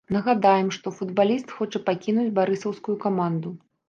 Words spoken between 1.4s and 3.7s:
хоча пакінуць барысаўскую каманду.